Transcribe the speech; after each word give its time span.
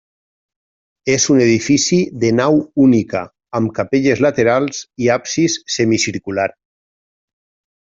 És 1.15 1.27
un 1.33 1.41
edifici 1.43 1.99
de 2.25 2.33
nau 2.39 2.57
única, 2.87 3.23
amb 3.61 3.75
capelles 3.79 4.27
laterals 4.29 4.83
i 5.07 5.15
absis 5.21 5.63
semicircular. 5.79 6.53